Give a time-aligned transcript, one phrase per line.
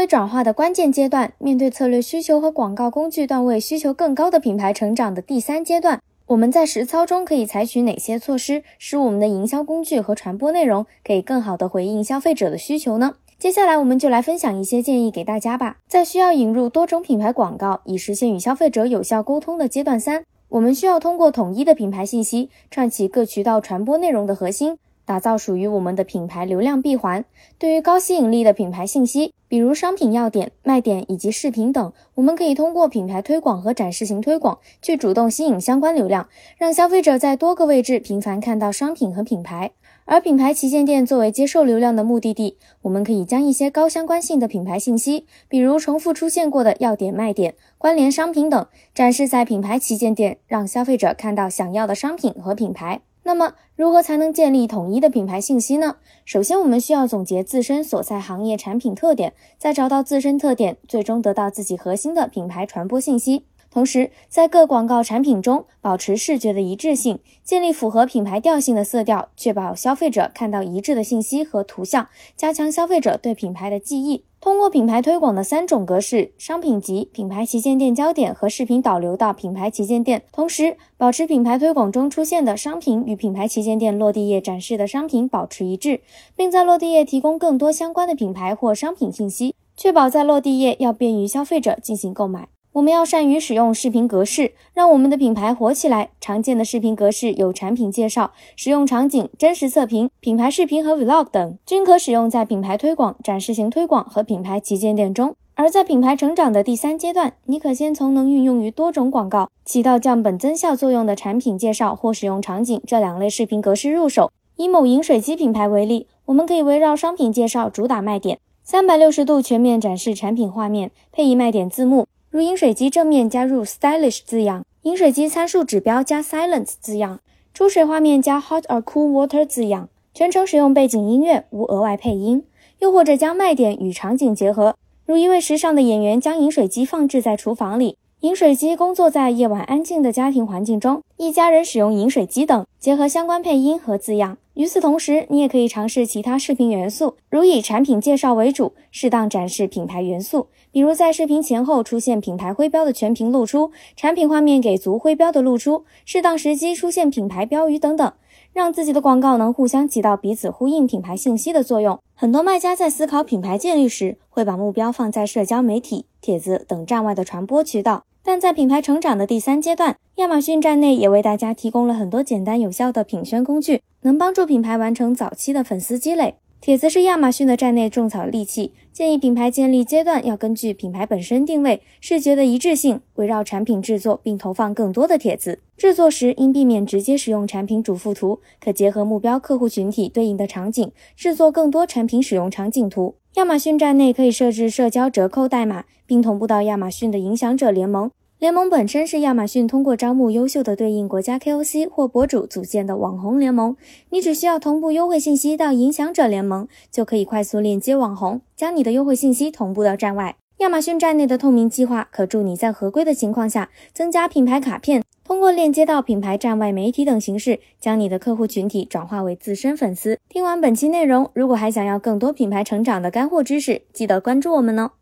[0.00, 13.16] 为转化的关键阶段，面对策略需求和广告工具段位需求更高的品牌成长的第三阶段，我们在实操中可以采取哪些措施，使我们的营销工具和传播内容可以更好地回应消费者的需求呢？
[13.38, 15.76] 接下来我们就来分享一些建议给大家吧。
[15.86, 24.78] 在需要引入多种品牌广告以实现与消费者有效沟通的阶段三，我们需要通过统一的品牌信息，串起各渠道传播内容的核心。
[25.10, 27.24] 打造属于我们的品牌流量闭环。
[27.58, 39.72] 对于高吸引力的品牌信息，比如商品要点、卖点以及视频等，我们可以通过品牌推广和展示型推广去主动吸引相关流量，让消费者在多个位置频繁看到商品和品牌。
[40.04, 53.00] 而品牌旗舰店作为接受流量的目的地，我们可以将一些高相关性的品牌信息，比如重复出现过的要点、卖点、关联商品等，展示在品牌旗舰店，让消费者看到想要的商品和品牌。
[53.22, 55.96] 那么，如何才能建立统一的品牌信息呢？
[56.24, 63.44] 首先，我们需要总结自身所在行业产品特点，再找到自身特点，最终得到自己核心的品牌传播信息。
[63.72, 74.24] 同时，在各广告产品中保持视觉的一致性，建立符合品牌调性的色调，确保消费者看到一致的信息和图像，加强消费者对品牌的记忆。
[74.40, 86.00] 通过品牌推广的三种格式：商品集、品牌旗舰店焦点和视频导流到品牌旗舰店，同时保持品牌推广中出现的商品与品牌旗舰店落地页展示的商品保持一致，
[86.34, 92.48] 并在落地页提供更多相关的品牌或商品信息，确保在落地页要便于消费者进行购买。
[92.72, 96.10] 我们要善于使用视频格式，让我们的品牌火起来。
[96.20, 105.34] 常见的视频格式有产品介绍、使用场景、真实测评、品牌视频和 Vlog 等，均可使用在品牌推广、展示型推广和品牌旗舰店中。
[105.56, 114.30] 而在品牌成长的第三阶段，你可先从能运用于多种广告、起到降本增效作用的产品介绍或使用场景这两类视频格式入手。
[114.54, 122.06] 以某饮水机品牌为例，我们可以围绕商品介绍主打卖点，三百六十度全面展示产品画面，配以卖点字幕。
[122.30, 127.18] 如饮水机正面加入 stylish 字样，饮水机参数指标加 silence 字样，
[127.52, 132.44] 出水画面加 hot or cool water 字样，全程使用背景音乐，无额外配音。
[132.78, 144.38] 又或者将卖点与场景结合，如一位时尚的演员将饮水机放置在厨房里，饮水机工作在夜晚安静的家庭环境中，一家人使用饮水机等，结合相关配音和字样。
[144.54, 150.46] 与此同时，你也可以尝试其他视频元素，如以产品介绍为主，适当展示品牌元素。
[150.72, 158.10] 比如在视频前后出现品牌徽标的全屏露出，产品画面给足徽标的露出，适当时机出现品牌标语等等，
[158.54, 161.98] 让自己的广告能互相起到彼此呼应品牌信息的作用。
[162.14, 176.36] 很多卖家在思考品牌建立时，会把目标放在社交媒体、帖子等站外的传播渠道，但在品牌成长的第三阶段，亚马逊站内也为大家提供了很多简单有效的品宣工具，能帮助品牌完成早期的粉丝积累。
[176.60, 185.58] 帖子是亚马逊的站内种草利器，建议品牌建立阶段要根据品牌本身定位、视觉的一致性，围绕产品制作并投放更多的帖子。
[185.76, 193.16] 制作时应避免直接使用产品主副图，可结合目标客户群体对应的场景，制作更多产品使用场景图。
[193.34, 198.08] 亚马逊站内可以设置社交折扣代码，并同步到亚马逊的影响者联盟。
[198.40, 203.76] 联盟本身是亚马逊通过招募优秀的对应国家 KOC 或博主组建的网红联盟。
[204.08, 210.36] 你只需要同步优惠信息到影响者联盟，就可以快速链接网红，将你的优惠信息同步到站外。
[210.60, 220.18] 亚马逊站内的透明计划可助你在合规的情况下增加品牌卡片，通过链接到品牌站外媒体等形式，将你的客户群体转化为自身粉丝。
[220.30, 224.92] 听完本期内容，如果还想要更多品牌成长的干货知识，记得关注我们哦。